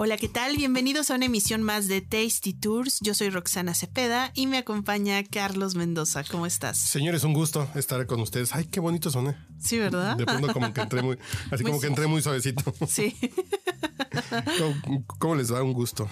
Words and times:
Hola, 0.00 0.16
¿qué 0.16 0.28
tal? 0.28 0.56
Bienvenidos 0.56 1.10
a 1.10 1.16
una 1.16 1.26
emisión 1.26 1.64
más 1.64 1.88
de 1.88 2.00
Tasty 2.00 2.52
Tours. 2.52 3.00
Yo 3.00 3.14
soy 3.14 3.30
Roxana 3.30 3.74
Cepeda 3.74 4.30
y 4.32 4.46
me 4.46 4.58
acompaña 4.58 5.24
Carlos 5.24 5.74
Mendoza. 5.74 6.22
¿Cómo 6.22 6.46
estás? 6.46 6.78
Señores, 6.78 7.24
un 7.24 7.32
gusto 7.32 7.68
estar 7.74 8.06
con 8.06 8.20
ustedes. 8.20 8.54
Ay, 8.54 8.66
qué 8.66 8.78
bonito 8.78 9.10
soné. 9.10 9.36
Sí, 9.58 9.76
¿verdad? 9.76 10.16
De 10.16 10.24
pronto 10.24 10.52
como 10.52 10.72
que 10.72 10.82
entré 10.82 11.02
muy, 11.02 11.18
así 11.50 11.64
como 11.64 11.80
que 11.80 11.88
entré 11.88 12.06
muy 12.06 12.22
suavecito. 12.22 12.72
Sí. 12.86 13.16
¿Cómo, 14.84 15.04
cómo 15.18 15.34
les 15.34 15.48
da 15.48 15.64
un 15.64 15.72
gusto? 15.72 16.08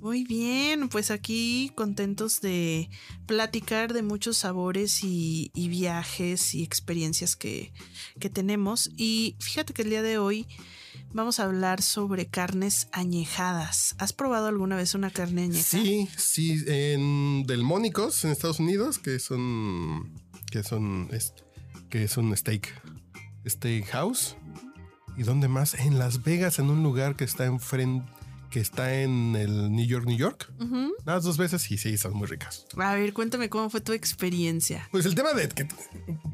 Muy 0.00 0.24
bien, 0.24 0.88
pues 0.88 1.10
aquí 1.10 1.72
contentos 1.74 2.40
de 2.40 2.88
platicar 3.26 3.92
de 3.92 4.02
muchos 4.02 4.38
sabores 4.38 5.04
y, 5.04 5.50
viajes 5.54 6.54
y 6.54 6.62
experiencias 6.62 7.36
que, 7.36 7.74
que 8.18 8.30
tenemos. 8.30 8.90
Y 8.96 9.36
fíjate 9.40 9.74
que 9.74 9.82
el 9.82 9.90
día 9.90 10.00
de 10.00 10.16
hoy 10.16 10.46
vamos 11.12 11.38
a 11.38 11.44
hablar 11.44 11.82
sobre 11.82 12.26
carnes 12.26 12.88
añejadas. 12.92 13.94
¿Has 13.98 14.14
probado 14.14 14.46
alguna 14.46 14.74
vez 14.74 14.94
una 14.94 15.10
carne 15.10 15.42
añeja? 15.42 15.62
Sí, 15.62 16.08
sí, 16.16 16.64
en 16.66 17.44
Delmónicos, 17.46 18.24
en 18.24 18.30
Estados 18.30 18.58
Unidos, 18.58 18.98
que 18.98 19.18
son, 19.18 20.14
que 20.50 20.62
son, 20.62 21.10
que 21.90 22.04
es 22.04 22.16
un 22.16 22.34
steak, 22.34 22.72
steakhouse. 23.46 24.36
¿Y 25.18 25.24
dónde 25.24 25.48
más? 25.48 25.74
En 25.74 25.98
Las 25.98 26.22
Vegas, 26.22 26.58
en 26.58 26.70
un 26.70 26.82
lugar 26.82 27.16
que 27.16 27.24
está 27.24 27.44
enfrente, 27.44 28.10
que 28.50 28.60
está 28.60 28.94
en 29.00 29.36
el 29.36 29.70
New 29.70 29.86
York, 29.86 30.04
New 30.06 30.16
York. 30.16 30.52
Ujú. 30.60 30.92
Las 31.06 31.22
dos 31.22 31.36
veces 31.38 31.70
y 31.70 31.78
sí, 31.78 31.96
son 31.96 32.14
muy 32.14 32.26
ricas. 32.26 32.66
A 32.76 32.94
ver, 32.94 33.12
cuéntame 33.12 33.48
cómo 33.48 33.70
fue 33.70 33.80
tu 33.80 33.92
experiencia. 33.92 34.88
Pues 34.90 35.06
el 35.06 35.14
tema 35.14 35.32
de, 35.32 35.48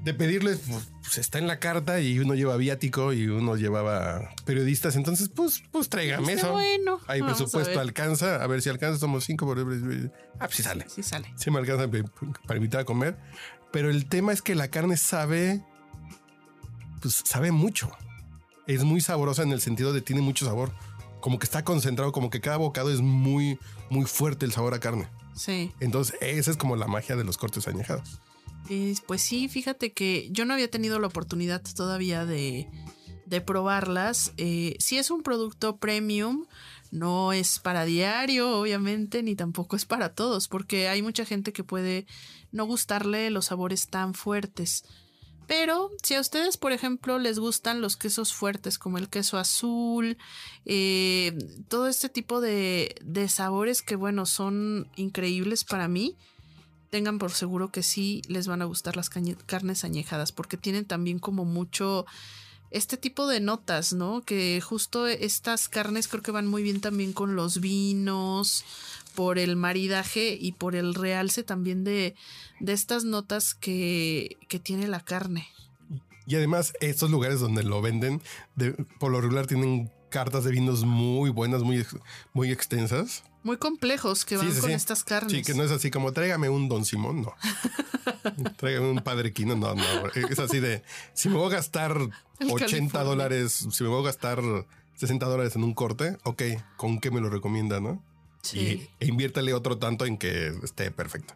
de 0.03 0.15
pedirles, 0.15 0.61
pues, 0.67 0.89
pues, 1.03 1.19
está 1.19 1.39
en 1.39 1.47
la 1.47 1.59
carta 1.61 2.01
y 2.01 2.19
uno 2.19 2.35
lleva 2.35 2.57
viático 2.57 3.13
y 3.13 3.27
uno 3.29 3.57
llevaba 3.57 4.31
periodisistas. 4.45 4.97
Entonces, 4.97 5.29
pues, 5.29 5.63
pues 5.71 5.89
tráigame 5.89 6.33
Está 6.33 6.47
eso. 6.47 6.53
bueno. 6.53 7.01
Hay 7.07 7.23
presupuesto, 7.23 7.79
alcanza. 7.79 8.43
A 8.43 8.47
ver 8.47 8.63
si 8.63 8.71
alcanza, 8.71 8.99
somos 8.99 9.25
cinco. 9.25 9.45
Por... 9.47 9.59
Ah, 9.61 10.47
pues 10.47 10.57
sí 10.57 10.63
sale. 10.63 10.87
Sí 10.89 11.03
sale. 11.03 11.33
Sí 11.37 11.51
me 11.51 11.59
alcanza 11.59 11.87
para 12.47 12.57
invitar 12.57 12.81
a 12.81 12.85
comer. 12.85 13.17
Pero 13.73 13.91
el 13.91 14.07
tema 14.09 14.33
es 14.33 14.41
que 14.41 14.55
la 14.55 14.69
carne 14.69 14.97
sabe, 14.97 15.63
pues 17.03 17.23
sabe 17.27 17.53
mucho. 17.53 17.91
Es 18.67 18.85
muy 18.85 19.01
sabrosa 19.01 19.43
en 19.43 19.53
el 19.53 19.61
sentido 19.61 19.93
de 19.93 20.01
tiene 20.01 20.23
mucho 20.23 20.47
sabor. 20.47 20.73
Como 21.27 21.41
que 21.41 21.45
está 21.47 21.65
concentrado, 21.65 22.13
como 22.13 22.31
que 22.31 22.41
cada 22.41 22.57
bocado 22.57 22.89
es 22.89 23.01
muy, 23.01 23.59
muy 23.91 24.05
fuerte 24.05 24.47
el 24.47 24.53
sabor 24.53 24.75
a 24.75 24.79
carne. 24.79 25.09
Sí. 25.35 25.73
Entonces, 25.81 26.17
esa 26.21 26.53
es 26.53 26.57
como 26.57 26.77
la 26.77 26.87
magia 26.87 27.17
de 27.17 27.25
los 27.25 27.37
cortes 27.37 27.67
añejados. 27.67 28.21
Pues 29.09 29.23
sí, 29.23 29.49
fíjate 29.49 29.93
que 29.93 30.29
yo 30.31 30.45
no 30.45 30.55
había 30.55 30.71
tenido 30.71 31.01
la 31.01 31.09
oportunidad 31.09 31.63
todavía 31.75 32.25
de, 32.25 32.69
de 33.25 33.41
probarlas. 33.41 34.35
Eh, 34.37 34.77
si 34.79 34.99
es 34.99 35.11
un 35.11 35.25
producto 35.25 35.79
premium, 35.79 36.47
no 36.93 37.33
es 37.33 37.59
para 37.59 37.85
diario, 37.85 38.61
obviamente, 38.61 39.25
ni 39.25 39.35
tampoco 39.35 39.75
es 39.75 39.85
para 39.85 40.15
todos, 40.15 40.47
porque 40.47 40.87
hay 40.89 41.03
mucha 41.03 41.25
gente 41.25 41.53
que 41.53 41.65
puede 41.65 42.07
no 42.53 42.67
gustarle 42.67 43.31
los 43.31 43.47
sabores 43.47 43.89
tan 43.89 44.15
fuertes. 44.15 44.85
Pero 45.47 45.91
si 46.03 46.15
a 46.15 46.21
ustedes, 46.21 46.57
por 46.57 46.73
ejemplo, 46.73 47.19
les 47.19 47.39
gustan 47.39 47.81
los 47.81 47.97
quesos 47.97 48.33
fuertes, 48.33 48.79
como 48.79 48.99
el 48.99 49.09
queso 49.09 49.39
azul, 49.39 50.19
eh, 50.65 51.37
todo 51.69 51.87
este 51.87 52.09
tipo 52.09 52.41
de, 52.41 52.97
de 53.03 53.29
sabores 53.29 53.83
que, 53.83 53.97
bueno, 53.97 54.27
son 54.27 54.89
increíbles 54.97 55.65
para 55.65 55.87
mí, 55.87 56.17
tengan 56.91 57.19
por 57.19 57.31
seguro 57.31 57.71
que 57.71 57.83
sí 57.83 58.23
les 58.27 58.49
van 58.49 58.63
a 58.63 58.65
gustar 58.65 58.97
las 58.97 59.11
carnes 59.11 59.85
añejadas, 59.85 60.33
porque 60.33 60.57
tienen 60.57 60.85
también 60.85 61.19
como 61.19 61.45
mucho 61.45 62.07
este 62.71 62.97
tipo 62.97 63.27
de 63.27 63.41
notas, 63.41 63.93
¿no? 63.93 64.23
Que 64.23 64.61
justo 64.61 65.07
estas 65.07 65.69
carnes 65.69 66.09
creo 66.09 66.23
que 66.23 66.31
van 66.31 66.47
muy 66.47 66.63
bien 66.63 66.81
también 66.81 67.13
con 67.13 67.37
los 67.37 67.61
vinos, 67.61 68.65
por 69.17 69.41
el 69.41 69.57
maridaje 69.57 70.39
y 70.41 70.53
por 70.53 70.77
el 70.77 70.95
realce 70.95 71.43
también 71.43 71.83
de, 71.83 72.15
de 72.61 72.73
estas 72.73 73.03
notas 73.05 73.55
que, 73.55 74.37
que 74.49 74.61
tiene 74.61 74.87
la 74.87 75.01
carne. 75.01 75.49
Y 76.29 76.37
además, 76.37 76.73
estos 76.81 77.11
lugares 77.11 77.41
donde 77.41 77.65
lo 77.65 77.83
venden, 77.83 78.23
de, 78.55 78.73
por 79.01 79.11
lo 79.11 79.21
regular 79.21 79.47
tienen 79.49 79.91
cartas 80.11 80.45
de 80.45 80.53
vinos 80.53 80.85
muy 80.85 81.31
buenas, 81.31 81.63
muy, 81.63 81.85
muy 82.33 82.53
extensas. 82.53 83.25
Muy 83.43 83.59
complejos 83.59 84.25
que 84.25 84.37
van 84.37 84.49
Sí, 84.49 84.55
sí, 84.55 84.61
con 84.61 84.71
sí. 84.71 84.75
estas 84.75 85.05
carnes. 85.05 85.33
Sí, 85.33 85.43
que 85.43 85.55
no 85.55 85.63
es 85.63 85.71
así 85.71 85.91
como 85.91 86.13
tráigame 86.13 86.49
un 86.49 86.69
Don 86.69 86.85
Simón, 86.85 87.23
no. 87.23 87.35
tráigame 88.57 88.91
un 88.91 88.99
Padre 89.01 89.33
Quino, 89.33 89.55
no, 89.57 89.75
no. 89.75 90.07
Es 90.29 90.39
así 90.39 90.59
de 90.61 90.83
si 91.15 91.29
me 91.29 91.37
voy 91.37 91.47
a 91.53 91.57
gastar 91.57 91.93
El 92.39 92.51
80 92.51 92.59
California. 92.67 93.03
dólares, 93.03 93.67
si 93.71 93.83
me 93.85 93.89
voy 93.89 94.03
a 94.03 94.07
gastar 94.07 94.41
60 94.97 95.27
dólares 95.27 95.55
en 95.57 95.63
un 95.65 95.75
corte, 95.75 96.17
ok, 96.25 96.43
¿con 96.77 96.99
qué 96.99 97.11
me 97.11 97.21
lo 97.21 97.31
recomienda, 97.31 97.81
no? 97.81 98.03
Sí. 98.47 98.89
Y, 99.01 99.05
e 99.05 99.09
inviértale 99.09 99.55
otro 99.55 99.79
tanto 99.79 100.07
en 100.07 100.19
que 100.19 100.55
esté 100.63 100.91
perfecto. 100.91 101.35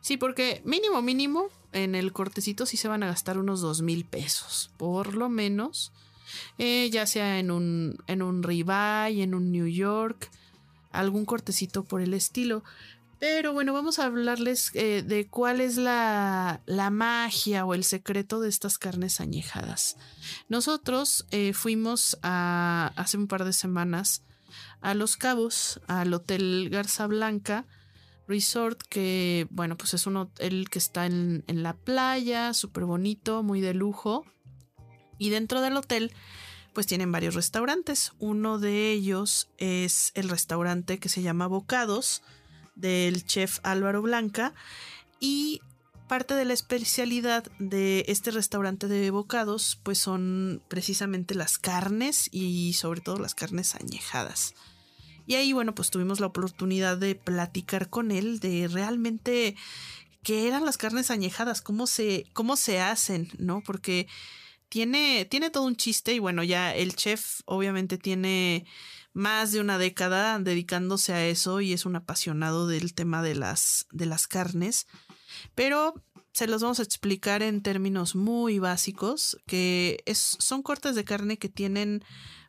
Sí, 0.00 0.16
porque 0.16 0.62
mínimo, 0.64 1.02
mínimo, 1.02 1.48
en 1.72 1.94
el 1.94 2.12
cortecito 2.12 2.66
sí 2.66 2.76
se 2.76 2.88
van 2.88 3.02
a 3.02 3.06
gastar 3.06 3.38
unos 3.38 3.60
dos 3.60 3.82
mil 3.82 4.04
pesos, 4.04 4.70
por 4.76 5.14
lo 5.14 5.28
menos. 5.28 5.92
Eh, 6.58 6.88
ya 6.90 7.06
sea 7.06 7.38
en 7.38 7.50
un, 7.50 7.98
en 8.06 8.22
un 8.22 8.42
ribeye, 8.42 9.22
en 9.22 9.34
un 9.34 9.50
New 9.50 9.66
York, 9.66 10.30
algún 10.92 11.24
cortecito 11.24 11.84
por 11.84 12.00
el 12.00 12.14
estilo. 12.14 12.62
Pero 13.18 13.52
bueno, 13.52 13.74
vamos 13.74 13.98
a 13.98 14.06
hablarles 14.06 14.70
eh, 14.74 15.02
de 15.06 15.26
cuál 15.26 15.60
es 15.60 15.76
la, 15.76 16.62
la 16.64 16.88
magia 16.88 17.66
o 17.66 17.74
el 17.74 17.84
secreto 17.84 18.40
de 18.40 18.48
estas 18.48 18.78
carnes 18.78 19.20
añejadas. 19.20 19.98
Nosotros 20.48 21.26
eh, 21.30 21.52
fuimos 21.52 22.18
a, 22.22 22.92
hace 22.96 23.18
un 23.18 23.26
par 23.26 23.44
de 23.44 23.52
semanas 23.52 24.22
a 24.80 24.94
Los 24.94 25.16
Cabos, 25.16 25.80
al 25.86 26.12
Hotel 26.14 26.68
Garza 26.70 27.06
Blanca, 27.06 27.66
Resort, 28.26 28.82
que 28.88 29.46
bueno, 29.50 29.76
pues 29.76 29.94
es 29.94 30.06
un 30.06 30.16
hotel 30.16 30.68
que 30.70 30.78
está 30.78 31.06
en, 31.06 31.44
en 31.48 31.62
la 31.62 31.74
playa, 31.74 32.54
súper 32.54 32.84
bonito, 32.84 33.42
muy 33.42 33.60
de 33.60 33.74
lujo. 33.74 34.24
Y 35.18 35.30
dentro 35.30 35.60
del 35.60 35.76
hotel, 35.76 36.12
pues 36.72 36.86
tienen 36.86 37.12
varios 37.12 37.34
restaurantes. 37.34 38.12
Uno 38.18 38.58
de 38.58 38.92
ellos 38.92 39.50
es 39.58 40.12
el 40.14 40.28
restaurante 40.28 40.98
que 40.98 41.08
se 41.08 41.22
llama 41.22 41.46
Bocados, 41.46 42.22
del 42.74 43.24
chef 43.24 43.58
Álvaro 43.62 44.00
Blanca. 44.02 44.54
Y 45.18 45.60
parte 46.10 46.34
de 46.34 46.44
la 46.44 46.54
especialidad 46.54 47.44
de 47.60 48.04
este 48.08 48.32
restaurante 48.32 48.88
de 48.88 49.12
bocados, 49.12 49.78
pues 49.84 49.98
son 49.98 50.60
precisamente 50.66 51.36
las 51.36 51.56
carnes 51.56 52.28
y 52.32 52.72
sobre 52.72 53.00
todo 53.00 53.20
las 53.20 53.36
carnes 53.36 53.76
añejadas. 53.76 54.56
Y 55.28 55.36
ahí, 55.36 55.52
bueno, 55.52 55.72
pues 55.72 55.90
tuvimos 55.90 56.18
la 56.18 56.26
oportunidad 56.26 56.98
de 56.98 57.14
platicar 57.14 57.90
con 57.90 58.10
él 58.10 58.40
de 58.40 58.66
realmente 58.66 59.54
qué 60.24 60.48
eran 60.48 60.64
las 60.64 60.78
carnes 60.78 61.12
añejadas, 61.12 61.62
cómo 61.62 61.86
se, 61.86 62.26
cómo 62.32 62.56
se 62.56 62.80
hacen, 62.80 63.28
¿no? 63.38 63.62
Porque 63.64 64.08
tiene, 64.68 65.26
tiene 65.26 65.48
todo 65.50 65.62
un 65.62 65.76
chiste 65.76 66.12
y 66.12 66.18
bueno, 66.18 66.42
ya 66.42 66.74
el 66.74 66.96
chef 66.96 67.42
obviamente 67.44 67.98
tiene 67.98 68.66
más 69.12 69.52
de 69.52 69.60
una 69.60 69.78
década 69.78 70.40
dedicándose 70.40 71.12
a 71.12 71.24
eso 71.24 71.60
y 71.60 71.72
es 71.72 71.86
un 71.86 71.94
apasionado 71.94 72.66
del 72.66 72.94
tema 72.94 73.22
de 73.22 73.36
las, 73.36 73.86
de 73.92 74.06
las 74.06 74.26
carnes. 74.26 74.88
Pero 75.54 75.94
se 76.32 76.46
los 76.46 76.62
vamos 76.62 76.78
a 76.78 76.84
explicar 76.84 77.42
en 77.42 77.62
términos 77.62 78.14
muy 78.14 78.58
básicos, 78.58 79.38
que 79.46 80.02
es, 80.06 80.36
son 80.38 80.62
cortes 80.62 80.94
de 80.94 81.04
carne 81.04 81.38
que 81.38 81.48
tienen 81.48 82.04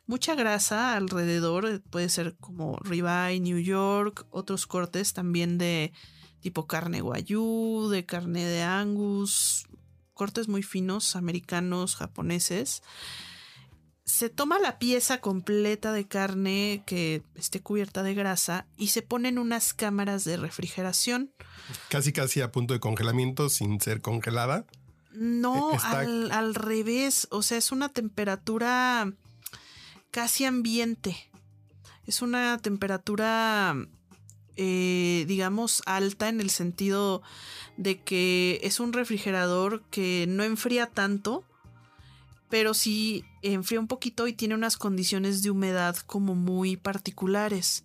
mucha 0.06 0.34
grasa 0.34 0.96
alrededor, 0.96 1.82
puede 1.90 2.08
ser 2.08 2.36
como 2.36 2.76
ribeye, 2.78 3.40
New 3.40 3.58
York, 3.58 4.26
otros 4.30 4.66
cortes 4.66 5.12
también 5.12 5.58
de 5.58 5.92
tipo 6.40 6.66
carne 6.66 7.00
guayú, 7.00 7.88
de 7.90 8.04
carne 8.04 8.44
de 8.44 8.62
angus, 8.62 9.66
cortes 10.14 10.48
muy 10.48 10.62
finos, 10.62 11.16
americanos, 11.16 11.96
japoneses. 11.96 12.82
Se 14.04 14.28
toma 14.28 14.58
la 14.58 14.78
pieza 14.78 15.20
completa 15.20 15.92
de 15.92 16.06
carne 16.08 16.82
que 16.86 17.22
esté 17.36 17.60
cubierta 17.60 18.02
de 18.02 18.14
grasa 18.14 18.66
y 18.76 18.88
se 18.88 19.02
ponen 19.02 19.38
unas 19.38 19.74
cámaras 19.74 20.24
de 20.24 20.36
refrigeración. 20.36 21.32
Casi, 21.88 22.12
casi 22.12 22.40
a 22.40 22.50
punto 22.50 22.74
de 22.74 22.80
congelamiento 22.80 23.48
sin 23.48 23.80
ser 23.80 24.00
congelada. 24.00 24.66
No, 25.12 25.72
Eh, 25.72 25.76
está- 25.76 26.00
al, 26.00 26.32
al 26.32 26.54
revés. 26.54 27.28
O 27.30 27.42
sea, 27.42 27.58
es 27.58 27.70
una 27.70 27.90
temperatura 27.90 29.12
casi 30.10 30.44
ambiente. 30.46 31.16
Es 32.06 32.22
una 32.22 32.58
temperatura 32.58 33.76
eh, 34.56 35.24
digamos, 35.28 35.82
alta 35.86 36.28
en 36.28 36.40
el 36.40 36.50
sentido 36.50 37.22
de 37.78 38.02
que 38.02 38.60
es 38.62 38.80
un 38.80 38.92
refrigerador 38.92 39.82
que 39.90 40.26
no 40.28 40.42
enfría 40.44 40.88
tanto, 40.88 41.42
pero 42.52 42.74
sí 42.74 43.24
enfría 43.40 43.80
un 43.80 43.86
poquito 43.86 44.28
y 44.28 44.34
tiene 44.34 44.54
unas 44.54 44.76
condiciones 44.76 45.42
de 45.42 45.50
humedad 45.50 45.96
como 45.96 46.34
muy 46.34 46.76
particulares. 46.76 47.82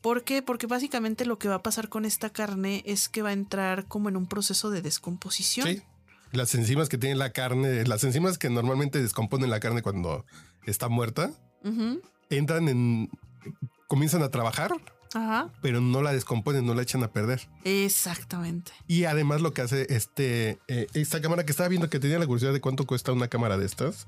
¿Por 0.00 0.22
qué? 0.22 0.42
Porque 0.42 0.68
básicamente 0.68 1.26
lo 1.26 1.40
que 1.40 1.48
va 1.48 1.56
a 1.56 1.62
pasar 1.64 1.88
con 1.88 2.04
esta 2.04 2.30
carne 2.30 2.84
es 2.86 3.08
que 3.08 3.22
va 3.22 3.30
a 3.30 3.32
entrar 3.32 3.86
como 3.86 4.08
en 4.08 4.16
un 4.16 4.28
proceso 4.28 4.70
de 4.70 4.80
descomposición. 4.80 5.66
Sí. 5.66 5.82
Las 6.30 6.54
enzimas 6.54 6.88
que 6.88 6.98
tiene 6.98 7.16
la 7.16 7.32
carne, 7.32 7.84
las 7.84 8.04
enzimas 8.04 8.38
que 8.38 8.48
normalmente 8.48 9.02
descomponen 9.02 9.50
la 9.50 9.58
carne 9.58 9.82
cuando 9.82 10.24
está 10.66 10.88
muerta, 10.88 11.32
entran 12.28 12.68
en. 12.68 13.10
comienzan 13.88 14.22
a 14.22 14.28
trabajar, 14.28 14.70
Ajá. 15.14 15.50
pero 15.60 15.80
no 15.80 16.02
la 16.02 16.12
descomponen, 16.12 16.64
no 16.66 16.74
la 16.74 16.82
echan 16.82 17.02
a 17.02 17.12
perder. 17.12 17.48
Exactamente. 17.64 18.72
Y 18.86 19.04
además 19.04 19.40
lo 19.40 19.52
que 19.52 19.62
hace 19.62 19.86
este 19.94 20.58
eh, 20.68 20.86
esta 20.94 21.20
cámara 21.20 21.44
que 21.44 21.50
estaba 21.50 21.68
viendo 21.68 21.90
que 21.90 21.98
tenía 21.98 22.18
la 22.18 22.26
curiosidad 22.26 22.52
de 22.52 22.60
cuánto 22.60 22.86
cuesta 22.86 23.12
una 23.12 23.28
cámara 23.28 23.58
de 23.58 23.66
estas. 23.66 24.06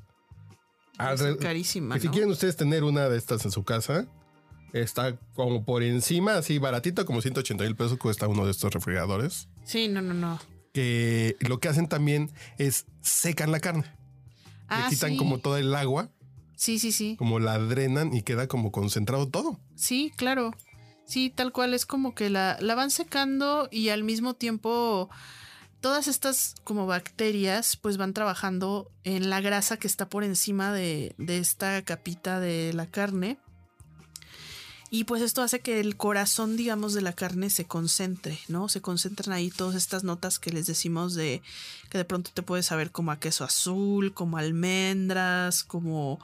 Es 0.95 0.99
Alre- 1.21 1.39
carísima. 1.39 1.95
que 1.97 2.01
si 2.03 2.07
¿no? 2.07 2.13
quieren 2.13 2.31
ustedes 2.31 2.57
tener 2.57 2.85
una 2.85 3.09
de 3.09 3.19
estas 3.19 3.45
en 3.45 3.51
su 3.51 3.65
casa, 3.65 4.07
está 4.73 5.17
como 5.35 5.65
por 5.65 5.83
encima, 5.83 6.35
así 6.37 6.59
baratito, 6.59 7.05
como 7.05 7.21
180 7.21 7.65
mil 7.65 7.75
pesos 7.77 7.99
cuesta 7.99 8.29
uno 8.29 8.45
de 8.45 8.53
estos 8.53 8.73
refrigeradores. 8.73 9.49
Sí, 9.65 9.89
no, 9.89 10.03
no, 10.03 10.15
no. 10.15 10.39
Que 10.73 11.37
lo 11.41 11.59
que 11.61 11.69
hacen 11.69 11.89
también 11.89 12.31
es 12.59 12.87
secan 13.01 13.51
la 13.51 13.61
carne. 13.61 13.85
Ah, 14.69 14.85
Le 14.85 14.91
quitan 14.95 15.11
sí. 15.11 15.17
como 15.17 15.39
todo 15.39 15.57
el 15.59 15.75
agua, 15.75 16.11
Sí, 16.55 16.79
sí, 16.79 16.93
sí. 16.93 17.17
como 17.19 17.41
la 17.41 17.59
drenan 17.59 18.15
y 18.15 18.23
queda 18.23 18.47
como 18.47 18.71
concentrado 18.71 19.29
todo. 19.29 19.59
Sí, 19.75 20.13
claro. 20.17 20.53
Sí, 21.13 21.29
tal 21.29 21.53
cual 21.53 21.75
es 21.75 21.85
como 21.85 22.15
que 22.15 22.31
la, 22.31 22.57
la 22.59 22.75
van 22.75 22.91
secando 22.91 23.69
y 23.71 23.91
al 23.91 24.03
mismo 24.03 24.33
tiempo 24.33 25.11
todas 25.83 26.09
estas 26.09 26.55
como 26.65 26.87
bacterias 26.87 27.77
pues 27.77 27.99
van 27.99 28.15
trabajando 28.15 28.91
en 29.05 29.29
la 29.29 29.43
grasa 29.43 29.77
que 29.77 29.89
está 29.89 30.09
por 30.09 30.25
encima 30.25 30.73
de, 30.73 31.15
de 31.19 31.37
esta 31.37 31.83
capita 31.83 32.41
de 32.41 32.73
la 32.73 32.87
carne. 32.87 33.37
Y 34.89 35.05
pues 35.05 35.21
esto 35.21 35.43
hace 35.43 35.61
que 35.61 35.81
el 35.81 35.99
corazón, 35.99 36.57
digamos, 36.57 36.95
de 36.95 37.03
la 37.03 37.13
carne 37.13 37.51
se 37.51 37.67
concentre, 37.67 38.39
¿no? 38.49 38.71
Se 38.71 38.81
concentran 38.81 39.35
ahí 39.35 39.51
todas 39.51 39.77
estas 39.77 40.05
notas 40.05 40.39
que 40.39 40.51
les 40.51 40.67
decimos 40.67 41.13
de 41.13 41.43
que 41.91 41.99
de 41.99 42.07
pronto 42.07 42.31
te 42.33 42.41
puedes 42.41 42.65
saber 42.65 42.91
como 42.91 43.13
a 43.13 43.21
queso 43.21 43.45
azul, 43.45 44.15
como 44.15 44.39
almendras, 44.39 45.63
como 45.63 46.21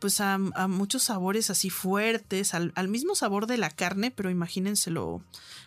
pues 0.00 0.20
a, 0.20 0.34
a 0.34 0.66
muchos 0.68 1.04
sabores 1.04 1.50
así 1.50 1.70
fuertes, 1.70 2.54
al, 2.54 2.72
al 2.74 2.88
mismo 2.88 3.14
sabor 3.14 3.46
de 3.46 3.58
la 3.58 3.70
carne, 3.70 4.10
pero 4.10 4.30
imagínenselo, 4.30 5.22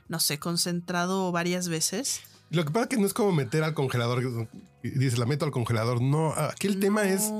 no 0.10 0.20
sé, 0.20 0.40
concentrado 0.40 1.32
varias 1.32 1.70
veces. 1.70 2.22
Lo 2.50 2.66
que 2.66 2.72
pasa 2.72 2.84
es 2.84 2.90
que 2.90 2.98
no 2.98 3.06
es 3.08 3.14
como 3.14 3.32
meter 3.32 3.64
al 3.64 3.74
congelador. 3.74 4.48
y 4.84 4.90
Dices, 4.90 5.18
la 5.18 5.26
meto 5.26 5.46
al 5.46 5.52
congelador. 5.52 6.02
No, 6.02 6.34
aquí 6.34 6.68
el 6.68 6.80
tema 6.80 7.04
es, 7.04 7.32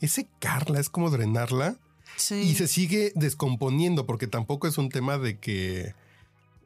es 0.00 0.12
secarla, 0.12 0.80
es 0.80 0.88
como 0.88 1.10
drenarla. 1.10 1.76
sí, 2.16 2.36
Y 2.36 2.54
se 2.54 2.68
sigue 2.68 3.12
descomponiendo 3.14 4.06
porque 4.06 4.26
tampoco 4.28 4.66
es 4.68 4.78
un 4.78 4.88
tema 4.88 5.18
de 5.18 5.38
que, 5.38 5.94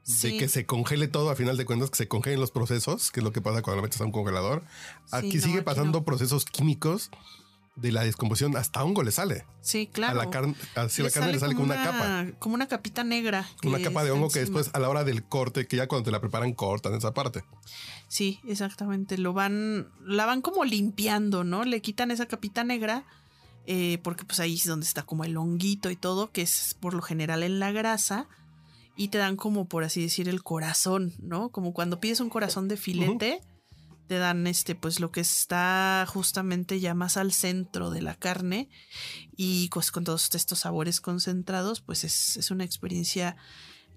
sí, 0.04 0.32
de 0.32 0.38
que 0.38 0.48
se 0.48 0.66
congele 0.66 1.08
todo 1.08 1.30
a 1.30 1.36
final 1.36 1.56
de 1.56 1.64
cuentas, 1.64 1.90
que 1.90 1.96
se 1.96 2.06
congelen 2.06 2.38
los 2.38 2.52
procesos, 2.52 3.10
que 3.10 3.20
es 3.20 3.24
lo 3.24 3.32
que 3.32 3.40
pasa 3.40 3.62
cuando 3.62 3.76
la 3.80 3.82
metes 3.86 4.00
a 4.00 4.04
un 4.04 4.12
congelador. 4.12 4.62
Aquí 5.10 5.32
Sí, 5.32 5.38
no, 5.38 5.42
sigue 5.44 5.58
aquí 5.58 5.64
pasando 5.64 5.98
no. 5.98 6.04
procesos 6.04 6.44
químicos 6.44 7.10
de 7.76 7.92
la 7.92 8.02
descomposición. 8.02 8.56
Hasta 8.56 8.82
hongo 8.82 9.02
le 9.02 9.12
sale. 9.12 9.44
sí, 9.60 9.86
claro. 9.86 10.20
A 10.20 10.24
la 10.24 10.30
carne, 10.30 10.54
así 10.74 11.02
la 11.02 11.10
carne 11.10 11.32
le 11.32 11.38
sale 11.38 11.54
como 11.54 11.66
una, 11.66 11.82
capa. 11.82 12.26
Como 12.38 12.54
una 12.54 12.66
capita 12.66 13.04
negra. 13.04 13.48
Una 13.64 13.80
capa 13.80 14.02
de 14.02 14.10
hongo 14.10 14.28
que 14.28 14.40
después 14.40 14.70
a 14.72 14.80
la 14.80 14.88
hora 14.88 15.04
del 15.04 15.22
corte, 15.22 15.66
que 15.66 15.76
ya 15.76 15.86
cuando 15.86 16.06
te 16.06 16.10
la 16.10 16.20
preparan 16.20 16.54
cortan 16.54 16.94
esa 16.94 17.14
parte. 17.14 17.44
Sí, 18.08 18.40
exactamente. 18.48 19.18
Lo 19.18 19.32
van, 19.32 19.88
la 20.00 20.26
van 20.26 20.42
como 20.42 20.64
limpiando, 20.64 21.44
¿no? 21.44 21.64
Le 21.64 21.80
quitan 21.82 22.10
esa 22.10 22.26
capita 22.26 22.64
negra, 22.64 23.04
eh, 23.66 23.98
porque 24.02 24.24
pues 24.24 24.40
ahí 24.40 24.54
es 24.54 24.66
donde 24.66 24.86
está 24.86 25.02
como 25.02 25.24
el 25.24 25.36
honguito 25.36 25.90
y 25.90 25.96
todo, 25.96 26.32
que 26.32 26.42
es 26.42 26.76
por 26.80 26.94
lo 26.94 27.02
general 27.02 27.42
en 27.42 27.60
la 27.60 27.72
grasa, 27.72 28.26
y 28.96 29.08
te 29.08 29.18
dan 29.18 29.36
como, 29.36 29.66
por 29.66 29.84
así 29.84 30.00
decir, 30.00 30.28
el 30.28 30.42
corazón, 30.42 31.12
¿no? 31.20 31.50
Como 31.50 31.74
cuando 31.74 32.00
pides 32.00 32.20
un 32.20 32.30
corazón 32.30 32.68
de 32.68 32.78
filete, 32.78 33.42
te 34.06 34.18
dan 34.18 34.46
este, 34.46 34.74
pues 34.74 35.00
lo 35.00 35.10
que 35.10 35.20
está 35.20 36.06
justamente 36.08 36.80
ya 36.80 36.94
más 36.94 37.16
al 37.16 37.32
centro 37.32 37.90
de 37.90 38.02
la 38.02 38.14
carne, 38.14 38.68
y 39.36 39.68
pues 39.68 39.90
con 39.90 40.04
todos 40.04 40.34
estos 40.34 40.60
sabores 40.60 41.00
concentrados, 41.00 41.80
pues 41.80 42.04
es, 42.04 42.36
es 42.36 42.50
una 42.50 42.64
experiencia 42.64 43.36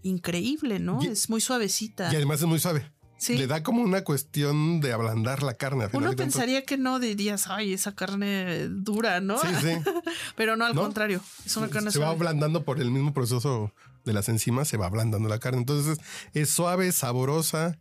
increíble, 0.03 0.79
¿no? 0.79 1.00
Y- 1.03 1.07
es 1.07 1.29
muy 1.29 1.41
suavecita. 1.41 2.11
Y 2.11 2.15
además 2.15 2.39
es 2.39 2.45
muy 2.47 2.59
suave. 2.59 2.91
Sí. 3.17 3.38
Le 3.38 3.47
da 3.47 3.63
como 3.63 3.81
una 3.81 4.06
cuestión 4.06 4.79
de 4.79 4.94
ablandar 4.94 5.44
la 5.44 5.56
carne. 5.56 5.89
final 5.89 6.07
Uno 6.07 6.15
pensaría 6.15 6.63
que 6.63 6.77
no 6.77 7.00
dirías, 7.00 7.47
ay, 7.47 7.73
esa 7.73 7.94
carne 7.94 8.69
dura, 8.69 9.19
¿no? 9.19 9.38
Sí, 9.41 9.47
sí. 9.61 9.71
Pero 10.38 10.56
no, 10.56 10.63
al 10.65 10.73
¿No? 10.73 10.83
contrario. 10.83 11.21
Es 11.45 11.57
una 11.57 11.67
carne 11.67 11.91
se 11.91 12.00
va 12.00 12.11
ablandando 12.11 12.63
por 12.63 12.79
el 12.79 12.91
mismo 12.91 13.13
proceso 13.13 13.73
de 14.06 14.13
las 14.13 14.29
enzimas, 14.29 14.69
se 14.69 14.77
va 14.77 14.85
ablandando 14.85 15.27
la 15.27 15.38
carne. 15.39 15.57
Entonces 15.59 16.00
es 16.33 16.50
suave, 16.50 16.94
saborosa, 16.94 17.77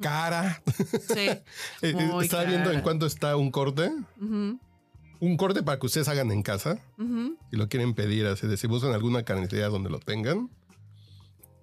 cara. 0.00 0.62
Sí. 1.12 1.28
Eh, 1.82 1.94
Estaba 2.22 2.44
viendo 2.44 2.70
en 2.72 2.82
cuánto 2.82 3.06
está 3.06 3.36
un 3.36 3.50
corte. 3.50 3.90
Un 4.18 5.36
corte 5.36 5.62
para 5.62 5.78
que 5.78 5.86
ustedes 5.86 6.08
hagan 6.08 6.30
en 6.30 6.42
casa. 6.42 6.78
ujú. 6.98 7.36
Si 7.50 7.56
lo 7.56 7.68
quieren 7.68 7.94
pedir, 7.94 8.26
así 8.26 8.46
de 8.46 8.56
si 8.56 8.66
buscan 8.66 8.92
alguna 8.92 9.22
carnicería 9.24 9.68
donde 9.68 9.90
lo 9.90 9.98
tengan. 10.00 10.50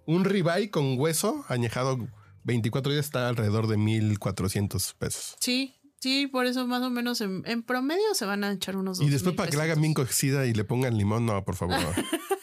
Un 0.05 0.23
ribeye 0.25 0.69
con 0.71 0.97
hueso 0.99 1.43
añejado 1.49 1.97
24 2.43 2.91
días 2.93 3.05
está 3.05 3.27
alrededor 3.27 3.67
de 3.67 3.77
1400 3.77 4.93
pesos. 4.93 5.35
Sí, 5.39 5.75
sí, 5.99 6.27
por 6.27 6.45
eso 6.45 6.65
más 6.67 6.81
o 6.81 6.89
menos 6.89 7.19
en, 7.21 7.43
en 7.45 7.61
promedio 7.63 8.13
se 8.13 8.25
van 8.25 8.43
a 8.43 8.51
echar 8.53 8.77
unos 8.77 8.99
Y 8.99 9.09
2000 9.09 9.13
después 9.13 9.35
para 9.35 9.49
que 9.49 9.57
la 9.57 9.63
hagan 9.63 9.81
bien 9.81 9.93
cocida 9.93 10.45
y 10.45 10.53
le 10.53 10.63
pongan 10.63 10.97
limón, 10.97 11.25
no, 11.25 11.43
por 11.43 11.55
favor. 11.55 11.75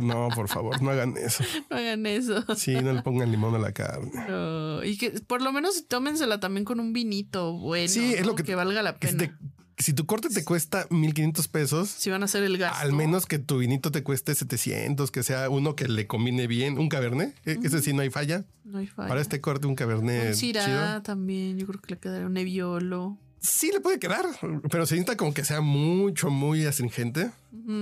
No, 0.00 0.28
por 0.34 0.48
favor, 0.48 0.80
no 0.82 0.90
hagan 0.90 1.16
eso. 1.16 1.44
No 1.70 1.76
hagan 1.76 2.06
eso. 2.06 2.44
Sí, 2.56 2.74
no 2.74 2.92
le 2.92 3.02
pongan 3.02 3.30
limón 3.30 3.54
a 3.54 3.58
la 3.58 3.72
carne. 3.72 4.10
No, 4.28 4.84
Y 4.84 4.96
que 4.98 5.10
por 5.26 5.42
lo 5.42 5.52
menos 5.52 5.86
tómensela 5.88 6.40
también 6.40 6.64
con 6.64 6.80
un 6.80 6.92
vinito 6.92 7.52
bueno. 7.52 7.88
Sí, 7.88 8.14
es 8.14 8.26
lo 8.26 8.34
que- 8.34 8.54
valga 8.54 8.82
la 8.82 8.96
pena. 8.96 9.38
si 9.78 9.92
tu 9.94 10.06
corte 10.06 10.28
te 10.28 10.44
cuesta 10.44 10.86
1500 10.90 11.48
pesos, 11.48 11.88
Si 11.88 12.10
van 12.10 12.22
a 12.22 12.26
hacer 12.26 12.44
el 12.44 12.56
gasto. 12.58 12.78
al 12.80 12.92
menos 12.92 13.26
que 13.26 13.38
tu 13.38 13.58
vinito 13.58 13.90
te 13.90 14.02
cueste 14.04 14.34
700, 14.34 15.10
que 15.10 15.22
sea 15.22 15.48
uno 15.50 15.74
que 15.74 15.88
le 15.88 16.06
combine 16.06 16.46
bien, 16.46 16.78
un 16.78 16.88
cabernet, 16.88 17.34
e- 17.44 17.58
ese 17.64 17.80
sí 17.82 17.92
no 17.92 18.02
hay 18.02 18.10
falla. 18.10 18.44
No 18.64 18.78
hay 18.78 18.86
falla. 18.86 19.08
Para 19.08 19.20
este 19.20 19.40
corte 19.40 19.66
un 19.66 19.74
cabernet 19.74 20.28
Un 20.30 20.36
Syrah 20.36 20.64
chido. 20.64 21.02
también, 21.02 21.58
yo 21.58 21.66
creo 21.66 21.80
que 21.80 21.94
le 21.94 21.98
quedaría 22.00 22.26
un 22.26 22.34
Nebbiolo. 22.34 23.18
Sí 23.44 23.72
le 23.72 23.80
puede 23.80 23.98
quedar, 23.98 24.24
pero 24.70 24.86
se 24.86 24.94
necesita 24.94 25.16
como 25.16 25.34
que 25.34 25.44
sea 25.44 25.60
mucho, 25.60 26.30
muy 26.30 26.64
astringente. 26.64 27.30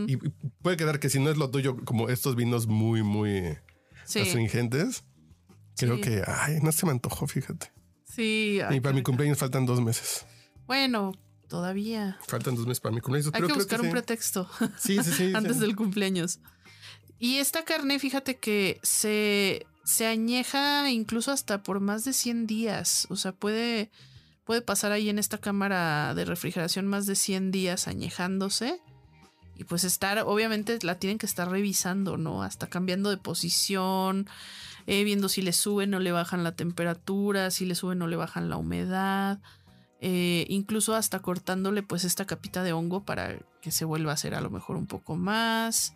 Y 0.07 0.17
puede 0.63 0.77
quedar 0.79 0.99
que 1.01 1.11
si 1.11 1.21
no 1.21 1.31
es 1.31 1.37
lo 1.37 1.51
tuyo, 1.51 1.77
como 1.85 2.09
estos 2.09 2.35
vinos 2.35 2.67
muy, 2.67 3.03
muy 3.03 3.59
Sí, 4.07 4.21
astringentes. 4.21 5.05
Creo 5.77 6.01
que, 6.01 6.23
ay, 6.27 6.59
no 6.63 6.73
se 6.73 6.87
me 6.87 6.93
antojó, 6.93 7.27
fíjate. 7.27 7.71
sí. 8.05 8.59
ay, 8.67 8.79
y 8.79 8.81
para 8.81 8.95
mi 8.95 9.03
cumpleaños 9.03 9.39
faltan 9.39 9.67
dos 9.67 9.81
meses. 9.83 10.25
Bueno, 10.67 11.13
todavía. 11.49 12.19
Faltan 12.27 12.55
dos 12.55 12.67
meses 12.67 12.81
para 12.81 12.95
mi 12.95 13.01
cumpleaños. 13.03 13.27
Hay 13.35 13.41
pero 13.41 13.49
que 13.49 13.55
buscar 13.55 13.81
un 13.81 13.87
sí. 13.87 13.93
pretexto 13.93 14.49
Sí, 14.79 14.99
sí, 15.03 15.13
sí. 15.13 15.33
antes 15.35 15.61
del 15.61 15.77
cumpleaños. 15.77 16.41
Y 17.19 17.37
esta 17.37 17.65
carne, 17.67 17.99
fíjate 17.99 18.39
que 18.39 18.81
se, 18.83 19.67
se 19.85 20.07
añeja 20.07 20.91
incluso 20.91 21.33
hasta 21.33 21.63
por 21.63 21.81
más 21.81 22.05
de 22.05 22.15
100 22.15 22.47
días. 22.47 23.07
O 23.11 23.17
sea, 23.17 23.33
puede, 23.33 23.91
puede 24.51 24.63
pasar 24.63 24.91
ahí 24.91 25.09
en 25.09 25.21
esta 25.21 25.39
cámara 25.39 26.13
de 26.13 26.25
refrigeración 26.25 26.85
más 26.85 27.07
de 27.07 27.15
100 27.15 27.53
días 27.53 27.87
añejándose. 27.87 28.81
Y 29.57 29.63
pues 29.63 29.85
estar, 29.85 30.19
obviamente 30.27 30.77
la 30.83 30.97
tienen 30.97 31.19
que 31.19 31.27
estar 31.27 31.49
revisando, 31.49 32.17
¿no? 32.17 32.43
Hasta 32.43 32.67
cambiando 32.67 33.11
de 33.11 33.17
posición, 33.17 34.29
eh, 34.89 35.05
viendo 35.05 35.29
si 35.29 35.41
le 35.41 35.53
suben 35.53 35.95
o 35.95 36.01
le 36.01 36.11
bajan 36.11 36.43
la 36.43 36.57
temperatura, 36.57 37.53
si 37.53 37.65
le 37.65 37.77
suben 37.77 38.03
o 38.03 38.09
le 38.09 38.17
bajan 38.17 38.51
la 38.51 38.57
humedad. 38.57 39.39
eh, 40.01 40.47
incluso 40.49 40.97
hasta 40.97 41.21
cortándole 41.21 41.85
pues 41.85 42.03
esta 42.03 42.25
capita 42.25 42.65
de 42.65 42.73
hongo 42.73 43.05
para 43.05 43.39
que 43.63 43.71
se 43.71 43.85
vuelva 43.85 44.11
a 44.11 44.15
hacer 44.15 44.35
a 44.35 44.41
lo 44.41 44.51
mejor 44.51 44.75
un 44.75 44.89
poco 44.89 45.15
más. 45.15 45.93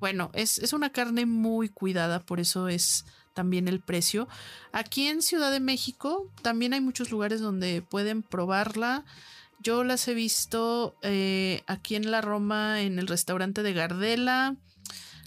Bueno, 0.00 0.32
es, 0.34 0.58
es 0.58 0.72
una 0.72 0.90
carne 0.90 1.26
muy 1.26 1.68
cuidada, 1.68 2.18
por 2.26 2.40
eso 2.40 2.66
es 2.66 3.04
también 3.34 3.68
el 3.68 3.80
precio. 3.80 4.28
Aquí 4.72 5.06
en 5.08 5.20
Ciudad 5.20 5.52
de 5.52 5.60
México 5.60 6.30
también 6.40 6.72
hay 6.72 6.80
muchos 6.80 7.10
lugares 7.10 7.40
donde 7.40 7.82
pueden 7.82 8.22
probarla. 8.22 9.04
Yo 9.60 9.84
las 9.84 10.06
he 10.08 10.14
visto 10.14 10.96
eh, 11.02 11.62
aquí 11.66 11.96
en 11.96 12.10
la 12.10 12.20
Roma, 12.20 12.80
en 12.82 12.98
el 12.98 13.06
restaurante 13.06 13.62
de 13.62 13.72
Gardela. 13.72 14.56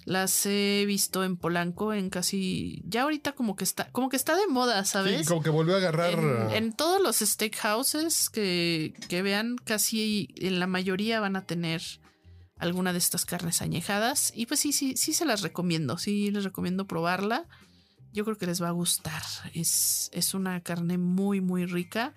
Las 0.06 0.46
he 0.46 0.86
visto 0.88 1.26
en 1.26 1.36
Polanco, 1.36 1.92
en 1.92 2.10
casi. 2.10 2.82
Ya 2.88 3.02
ahorita 3.02 3.34
como 3.34 3.58
que 3.58 3.66
está, 3.66 3.92
como 3.92 4.08
que 4.08 4.16
está 4.16 4.38
de 4.38 4.48
moda, 4.48 4.86
¿sabes? 4.86 5.22
Sí, 5.22 5.28
como 5.28 5.44
que 5.44 5.50
volvió 5.50 5.76
a 5.76 5.80
agarrar. 5.80 6.14
En, 6.14 6.52
en 6.52 6.74
todos 6.74 7.02
los 7.02 7.18
steakhouses 7.18 8.30
que, 8.30 8.94
que 9.10 9.22
vean, 9.22 9.58
casi 9.58 10.30
en 10.38 10.60
la 10.60 10.68
mayoría 10.68 11.20
van 11.20 11.36
a 11.36 11.46
tener 11.46 11.82
alguna 12.58 12.94
de 12.94 13.00
estas 13.00 13.26
carnes 13.26 13.62
añejadas. 13.62 14.32
Y 14.34 14.46
pues 14.46 14.62
sí, 14.62 14.72
sí, 14.72 14.96
sí 14.96 15.12
se 15.12 15.26
las 15.26 15.42
recomiendo. 15.42 15.98
Sí 15.98 16.32
les 16.32 16.46
recomiendo 16.46 16.88
probarla. 16.88 17.46
Yo 18.18 18.26
creo 18.26 18.36
que 18.36 18.48
les 18.48 18.62
va 18.62 18.70
a 18.70 18.72
gustar. 18.72 19.22
Es, 19.54 20.10
es 20.12 20.34
una 20.34 20.60
carne 20.62 20.98
muy, 20.98 21.40
muy 21.40 21.68
rica. 21.68 22.16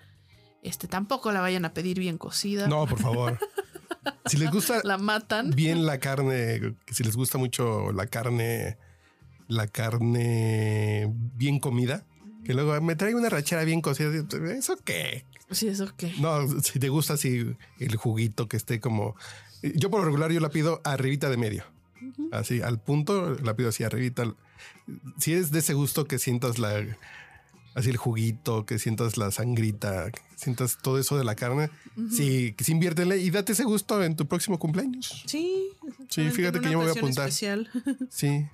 Este, 0.62 0.88
tampoco 0.88 1.30
la 1.30 1.40
vayan 1.42 1.66
a 1.66 1.74
pedir 1.74 1.98
bien 1.98 2.16
cocida. 2.16 2.66
No, 2.68 2.86
por 2.86 2.98
favor. 2.98 3.38
Si 4.24 4.38
les 4.38 4.50
gusta 4.50 4.80
La 4.82 4.96
matan. 4.96 5.50
bien 5.50 5.84
la 5.84 5.98
carne, 5.98 6.74
si 6.90 7.04
les 7.04 7.16
gusta 7.16 7.36
mucho 7.36 7.92
la 7.92 8.06
carne, 8.06 8.78
la 9.46 9.66
carne 9.66 11.06
bien 11.34 11.58
comida, 11.58 12.06
que 12.44 12.54
luego 12.54 12.80
me 12.80 12.96
trae 12.96 13.14
una 13.14 13.28
rachera 13.28 13.62
bien 13.64 13.82
cocida, 13.82 14.10
¿eso 14.56 14.78
qué? 14.84 15.26
Sí, 15.50 15.68
eso 15.68 15.94
qué. 15.98 16.14
No, 16.18 16.48
si 16.62 16.78
te 16.78 16.88
gusta 16.88 17.14
así 17.14 17.54
el 17.78 17.96
juguito 17.96 18.48
que 18.48 18.56
esté 18.56 18.80
como... 18.80 19.16
Yo 19.74 19.90
por 19.90 20.00
lo 20.00 20.06
regular 20.06 20.32
yo 20.32 20.40
la 20.40 20.48
pido 20.48 20.80
arribita 20.84 21.28
de 21.28 21.36
medio. 21.36 21.64
Así, 22.32 22.62
al 22.62 22.80
punto, 22.80 23.34
la 23.42 23.54
pido 23.54 23.68
así 23.68 23.84
arribita. 23.84 24.24
Si 25.18 25.32
es 25.32 25.50
de 25.50 25.58
ese 25.60 25.74
gusto 25.74 26.06
que 26.06 26.18
sientas 26.18 26.58
la... 26.58 26.84
Así 27.72 27.88
el 27.88 27.96
juguito, 27.98 28.66
que 28.66 28.80
sientas 28.80 29.16
la 29.16 29.30
sangrita, 29.30 30.10
que 30.10 30.20
sientas 30.34 30.78
todo 30.82 30.98
eso 30.98 31.16
de 31.16 31.22
la 31.22 31.36
carne. 31.36 31.70
Sí, 32.10 32.52
que 32.56 32.64
sí 32.64 32.72
inviértele 32.72 33.18
y 33.18 33.30
date 33.30 33.52
ese 33.52 33.62
gusto 33.62 34.02
en 34.02 34.16
tu 34.16 34.26
próximo 34.26 34.58
cumpleaños. 34.58 35.22
Sí. 35.26 35.68
Sí, 36.08 36.30
fíjate 36.30 36.58
que 36.58 36.64
yo 36.70 36.78
me 36.78 36.84
voy 36.86 36.88
a 36.88 36.98
apuntar. 36.98 37.28
especial. 37.28 37.70
Sí. 38.10 38.46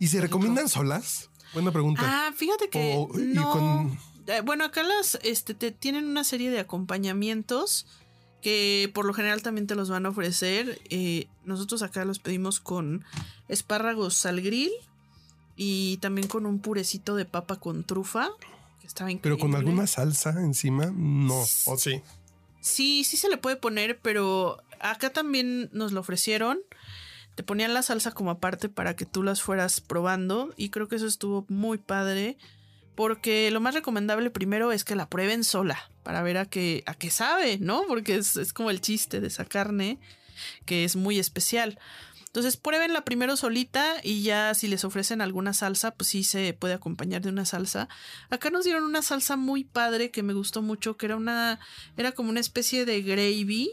¿Y 0.00 0.08
se 0.08 0.20
recomiendan 0.20 0.68
solas? 0.68 1.30
Buena 1.52 1.70
pregunta. 1.70 2.02
Ah, 2.04 2.32
fíjate 2.36 2.68
que 2.68 2.94
O- 2.96 3.08
y 3.18 3.26
no. 3.26 3.50
con- 3.52 3.98
Eh, 4.26 4.40
bueno, 4.44 4.64
acá 4.64 4.82
las 4.82 5.18
este 5.22 5.54
te 5.54 5.70
tienen 5.70 6.04
una 6.06 6.24
serie 6.24 6.50
de 6.50 6.58
acompañamientos 6.58 7.86
que 8.44 8.90
por 8.92 9.06
lo 9.06 9.14
general 9.14 9.40
también 9.40 9.66
te 9.66 9.74
los 9.74 9.88
van 9.88 10.04
a 10.04 10.10
ofrecer. 10.10 10.78
Eh, 10.90 11.28
nosotros 11.46 11.80
acá 11.82 12.04
los 12.04 12.18
pedimos 12.18 12.60
con 12.60 13.02
espárragos 13.48 14.26
al 14.26 14.42
grill 14.42 14.70
y 15.56 15.96
también 15.96 16.28
con 16.28 16.44
un 16.44 16.60
purecito 16.60 17.16
de 17.16 17.24
papa 17.24 17.58
con 17.58 17.84
trufa, 17.84 18.28
que 18.82 18.86
estaba 18.86 19.08
Pero 19.22 19.38
con 19.38 19.48
increíble. 19.48 19.56
alguna 19.70 19.86
salsa 19.86 20.38
encima, 20.42 20.92
no. 20.94 21.42
¿O 21.64 21.78
sí? 21.78 22.02
Sí, 22.60 23.04
sí 23.04 23.16
se 23.16 23.30
le 23.30 23.38
puede 23.38 23.56
poner, 23.56 23.98
pero 24.00 24.62
acá 24.78 25.10
también 25.10 25.70
nos 25.72 25.92
lo 25.92 26.00
ofrecieron. 26.00 26.58
Te 27.36 27.44
ponían 27.44 27.72
la 27.72 27.80
salsa 27.80 28.12
como 28.12 28.30
aparte 28.30 28.68
para 28.68 28.94
que 28.94 29.06
tú 29.06 29.22
las 29.22 29.40
fueras 29.40 29.80
probando 29.80 30.52
y 30.58 30.68
creo 30.68 30.86
que 30.86 30.96
eso 30.96 31.06
estuvo 31.06 31.46
muy 31.48 31.78
padre 31.78 32.36
porque 32.94 33.50
lo 33.50 33.60
más 33.60 33.74
recomendable 33.74 34.30
primero 34.30 34.72
es 34.72 34.84
que 34.84 34.96
la 34.96 35.08
prueben 35.08 35.44
sola 35.44 35.90
para 36.02 36.22
ver 36.22 36.38
a 36.38 36.46
qué, 36.46 36.82
a 36.86 36.94
qué 36.94 37.10
sabe, 37.10 37.58
¿no? 37.58 37.84
Porque 37.88 38.16
es, 38.16 38.36
es 38.36 38.52
como 38.52 38.70
el 38.70 38.80
chiste 38.80 39.20
de 39.20 39.28
esa 39.28 39.44
carne 39.44 39.98
que 40.64 40.84
es 40.84 40.96
muy 40.96 41.18
especial. 41.18 41.78
Entonces 42.34 42.56
pruébenla 42.56 43.04
primero 43.04 43.36
solita 43.36 43.94
y 44.02 44.24
ya 44.24 44.54
si 44.54 44.66
les 44.66 44.84
ofrecen 44.84 45.20
alguna 45.20 45.52
salsa, 45.52 45.92
pues 45.92 46.08
sí 46.08 46.24
se 46.24 46.52
puede 46.52 46.74
acompañar 46.74 47.22
de 47.22 47.28
una 47.28 47.44
salsa. 47.44 47.88
Acá 48.28 48.50
nos 48.50 48.64
dieron 48.64 48.82
una 48.82 49.02
salsa 49.02 49.36
muy 49.36 49.62
padre 49.62 50.10
que 50.10 50.24
me 50.24 50.32
gustó 50.32 50.60
mucho, 50.60 50.96
que 50.96 51.06
era 51.06 51.14
una, 51.14 51.60
era 51.96 52.10
como 52.10 52.30
una 52.30 52.40
especie 52.40 52.86
de 52.86 53.02
gravy, 53.02 53.70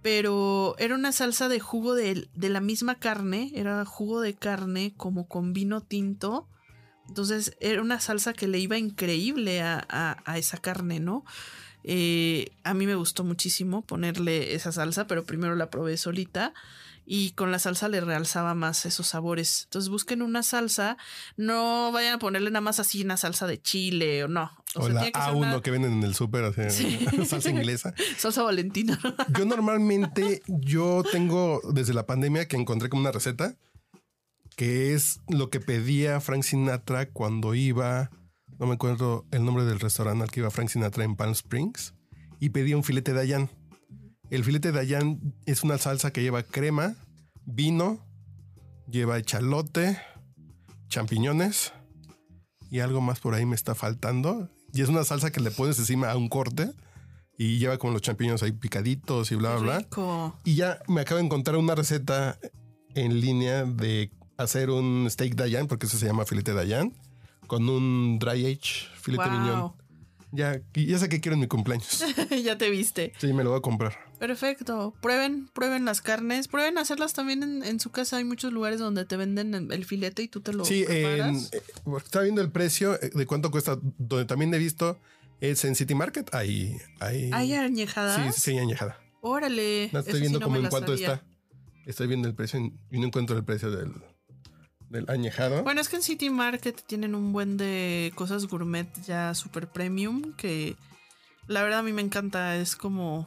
pero 0.00 0.76
era 0.78 0.94
una 0.94 1.12
salsa 1.12 1.50
de 1.50 1.60
jugo 1.60 1.94
de, 1.94 2.26
de 2.32 2.48
la 2.48 2.60
misma 2.60 2.94
carne, 2.94 3.52
era 3.54 3.84
jugo 3.84 4.22
de 4.22 4.32
carne 4.32 4.94
como 4.96 5.28
con 5.28 5.52
vino 5.52 5.82
tinto. 5.82 6.48
Entonces 7.10 7.56
era 7.60 7.82
una 7.82 7.98
salsa 8.00 8.32
que 8.32 8.46
le 8.46 8.58
iba 8.60 8.78
increíble 8.78 9.60
a, 9.62 9.84
a- 9.88 10.16
a 10.24 10.38
esa 10.38 10.56
carne, 10.58 11.00
¿no? 11.00 11.24
Eh, 11.82 12.50
a 12.62 12.72
mí 12.74 12.86
me 12.86 12.94
gustó 12.94 13.24
muchísimo 13.24 13.82
ponerle 13.82 14.54
esa 14.54 14.70
salsa, 14.70 15.06
pero 15.06 15.24
primero 15.24 15.56
la 15.56 15.70
probé 15.70 15.96
solita 15.96 16.52
y 17.06 17.32
con 17.32 17.50
la 17.50 17.58
salsa 17.58 17.88
le 17.88 18.00
realzaba 18.00 18.54
más 18.54 18.86
esos 18.86 19.08
sabores. 19.08 19.62
Entonces 19.64 19.88
busquen 19.88 20.22
una 20.22 20.42
salsa, 20.44 20.96
no 21.36 21.90
vayan 21.90 22.14
a 22.14 22.18
ponerle 22.18 22.50
nada 22.50 22.60
más 22.60 22.78
así 22.78 23.02
una 23.02 23.16
salsa 23.16 23.46
de 23.48 23.60
chile 23.60 24.22
o 24.24 24.28
no. 24.28 24.52
O, 24.76 24.82
sea, 24.84 24.92
la 24.94 25.00
tiene 25.00 25.12
que 25.12 25.20
ser 25.20 25.30
A1 25.32 25.36
una 25.36 25.60
que 25.62 25.70
venden 25.72 25.92
en 25.94 26.02
el 26.04 26.14
súper, 26.14 26.44
o 26.44 26.52
sea, 26.52 26.70
Sí. 26.70 26.98
salsa 27.26 27.50
inglesa. 27.50 27.92
salsa 28.18 28.42
valentina. 28.44 29.00
Yo 29.36 29.44
normalmente, 29.46 30.42
yo 30.46 31.02
tengo 31.10 31.60
desde 31.72 31.94
la 31.94 32.06
pandemia 32.06 32.46
que 32.46 32.56
encontré 32.56 32.88
como 32.88 33.00
una 33.00 33.10
receta 33.10 33.56
que 34.60 34.92
es 34.92 35.22
lo 35.26 35.48
que 35.48 35.58
pedía 35.58 36.20
Frank 36.20 36.42
Sinatra 36.42 37.08
cuando 37.08 37.54
iba, 37.54 38.10
no 38.58 38.66
me 38.66 38.74
acuerdo 38.74 39.24
el 39.30 39.42
nombre 39.42 39.64
del 39.64 39.80
restaurante 39.80 40.22
al 40.22 40.30
que 40.30 40.40
iba 40.40 40.50
Frank 40.50 40.68
Sinatra 40.68 41.02
en 41.02 41.16
Palm 41.16 41.32
Springs, 41.32 41.94
y 42.40 42.50
pedía 42.50 42.76
un 42.76 42.84
filete 42.84 43.14
de 43.14 43.20
Dayan. 43.20 43.50
El 44.28 44.44
filete 44.44 44.70
de 44.70 44.76
Dayan 44.76 45.34
es 45.46 45.62
una 45.62 45.78
salsa 45.78 46.12
que 46.12 46.20
lleva 46.20 46.42
crema, 46.42 46.94
vino, 47.46 48.06
lleva 48.86 49.16
echalote, 49.16 49.98
champiñones 50.88 51.72
y 52.70 52.80
algo 52.80 53.00
más 53.00 53.18
por 53.18 53.32
ahí 53.32 53.46
me 53.46 53.56
está 53.56 53.74
faltando. 53.74 54.50
Y 54.74 54.82
es 54.82 54.90
una 54.90 55.04
salsa 55.04 55.32
que 55.32 55.40
le 55.40 55.52
pones 55.52 55.78
encima 55.78 56.10
a 56.10 56.18
un 56.18 56.28
corte 56.28 56.70
y 57.38 57.56
lleva 57.56 57.78
como 57.78 57.94
los 57.94 58.02
champiñones 58.02 58.42
ahí 58.42 58.52
picaditos 58.52 59.32
y 59.32 59.36
bla, 59.36 59.56
bla, 59.56 59.86
bla. 59.88 60.34
Y 60.44 60.56
ya 60.56 60.80
me 60.86 61.00
acabo 61.00 61.18
de 61.18 61.24
encontrar 61.24 61.56
una 61.56 61.74
receta 61.74 62.38
en 62.94 63.22
línea 63.22 63.64
de 63.64 64.10
hacer 64.42 64.70
un 64.70 65.06
steak 65.10 65.34
Dayan, 65.34 65.66
porque 65.66 65.86
eso 65.86 65.98
se 65.98 66.06
llama 66.06 66.24
filete 66.26 66.52
Dayan, 66.54 66.92
con 67.46 67.68
un 67.68 68.18
dry 68.18 68.46
age 68.46 68.86
filete 69.00 69.28
Wow. 69.28 69.38
miñón. 69.40 69.72
Ya, 70.32 70.60
ya 70.74 70.98
sé 70.98 71.08
que 71.08 71.20
quiero 71.20 71.34
en 71.34 71.40
mi 71.40 71.48
cumpleaños. 71.48 72.04
ya 72.44 72.56
te 72.56 72.70
viste. 72.70 73.12
Sí, 73.18 73.32
me 73.32 73.42
lo 73.42 73.50
voy 73.50 73.58
a 73.58 73.62
comprar. 73.62 73.98
Perfecto. 74.20 74.94
Prueben, 75.00 75.48
prueben 75.52 75.84
las 75.84 76.00
carnes. 76.02 76.46
Prueben 76.46 76.78
hacerlas 76.78 77.14
también 77.14 77.42
en, 77.42 77.64
en 77.64 77.80
su 77.80 77.90
casa. 77.90 78.18
Hay 78.18 78.24
muchos 78.24 78.52
lugares 78.52 78.78
donde 78.78 79.04
te 79.04 79.16
venden 79.16 79.72
el 79.72 79.84
filete 79.84 80.22
y 80.22 80.28
tú 80.28 80.40
te 80.40 80.52
lo 80.52 80.64
Sí, 80.64 80.84
preparas. 80.86 81.50
eh, 81.52 81.62
estaba 81.96 82.22
viendo 82.22 82.42
el 82.42 82.50
precio 82.52 82.94
eh, 83.02 83.10
de 83.12 83.26
cuánto 83.26 83.50
cuesta, 83.50 83.76
donde 83.98 84.24
también 84.24 84.54
he 84.54 84.58
visto 84.58 85.00
es 85.40 85.64
en 85.64 85.74
City 85.74 85.96
Market. 85.96 86.32
Ahí, 86.32 86.76
ahí. 87.00 87.30
¿Hay 87.32 87.54
añejadas? 87.54 88.36
Sí, 88.36 88.52
sí, 88.52 88.58
añejada. 88.58 89.00
Órale. 89.22 89.90
No, 89.92 89.98
estoy 89.98 90.14
sí 90.14 90.20
viendo 90.20 90.38
no 90.38 90.44
como 90.46 90.58
en 90.58 90.66
cuánto 90.68 90.92
sabía. 90.92 91.14
está. 91.14 91.26
Estoy 91.86 92.06
viendo 92.06 92.28
el 92.28 92.34
precio 92.36 92.60
y 92.60 92.98
no 93.00 93.06
encuentro 93.06 93.36
el 93.36 93.42
precio 93.42 93.72
del, 93.72 93.90
del 94.90 95.08
añejado. 95.08 95.62
Bueno, 95.62 95.80
es 95.80 95.88
que 95.88 95.96
en 95.96 96.02
City 96.02 96.28
Market 96.28 96.82
tienen 96.86 97.14
un 97.14 97.32
buen 97.32 97.56
de 97.56 98.12
cosas 98.16 98.46
gourmet 98.46 98.88
ya 99.06 99.34
super 99.34 99.68
premium 99.68 100.34
que 100.34 100.76
la 101.46 101.62
verdad 101.62 101.78
a 101.78 101.82
mí 101.82 101.92
me 101.92 102.02
encanta. 102.02 102.56
Es 102.56 102.76
como, 102.76 103.26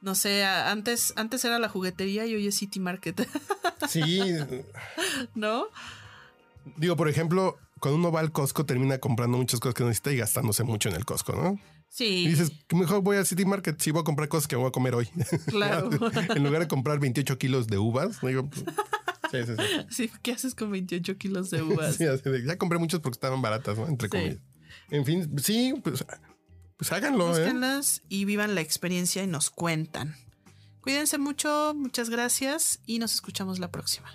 no 0.00 0.14
sé, 0.14 0.44
antes, 0.44 1.12
antes 1.16 1.44
era 1.44 1.58
la 1.58 1.68
juguetería 1.68 2.26
y 2.26 2.34
hoy 2.34 2.46
es 2.48 2.56
City 2.56 2.80
Market, 2.80 3.28
Sí, 3.88 4.20
¿no? 5.34 5.66
Digo, 6.76 6.96
por 6.96 7.08
ejemplo, 7.08 7.56
cuando 7.78 7.98
uno 7.98 8.10
va 8.10 8.20
al 8.20 8.32
Costco 8.32 8.64
termina 8.64 8.98
comprando 8.98 9.38
muchas 9.38 9.60
cosas 9.60 9.74
que 9.74 9.82
no 9.82 9.90
necesita 9.90 10.12
y 10.12 10.16
gastándose 10.16 10.64
mucho 10.64 10.88
en 10.88 10.96
el 10.96 11.04
Costco, 11.04 11.32
¿no? 11.32 11.60
Sí, 11.88 12.24
Y 12.24 12.28
dices, 12.28 12.52
mejor 12.74 13.02
voy 13.02 13.16
al 13.16 13.26
City 13.26 13.44
Market 13.44 13.80
si 13.80 13.90
voy 13.90 14.00
a 14.00 14.04
comprar 14.04 14.28
cosas 14.28 14.48
que 14.48 14.56
voy 14.56 14.66
a 14.66 14.72
comer 14.72 14.94
hoy. 14.94 15.08
claro. 15.46 15.90
en 16.34 16.42
lugar 16.42 16.62
de 16.62 16.68
comprar 16.68 16.98
28 16.98 17.38
kilos 17.38 17.68
de 17.68 17.78
uvas, 17.78 18.20
digo, 18.22 18.48
pues, 18.48 18.64
sí, 19.30 19.38
sí, 19.44 19.52
sí. 19.56 19.86
sí, 19.90 20.10
¿qué 20.22 20.32
haces 20.32 20.54
con 20.54 20.70
28 20.70 21.16
kilos 21.16 21.50
de 21.50 21.62
uvas? 21.62 21.96
Sí, 21.96 22.04
ya 22.44 22.58
compré 22.58 22.78
muchas 22.78 23.00
porque 23.00 23.16
estaban 23.16 23.42
baratas, 23.42 23.78
¿no? 23.78 23.86
Entre 23.86 24.08
comillas. 24.08 24.38
En 24.90 25.04
fin, 25.04 25.38
sí, 25.38 25.74
pues, 25.82 26.04
pues 26.76 26.92
háganlo, 26.92 27.36
¿eh? 27.36 27.40
Búsquenlas 27.40 28.02
y 28.08 28.24
vivan 28.24 28.54
la 28.54 28.60
experiencia 28.60 29.22
y 29.22 29.26
nos 29.26 29.50
cuentan. 29.50 30.14
Cuídense 30.80 31.18
mucho, 31.18 31.74
muchas 31.74 32.10
gracias 32.10 32.80
y 32.86 33.00
nos 33.00 33.14
escuchamos 33.14 33.58
la 33.58 33.72
próxima. 33.72 34.08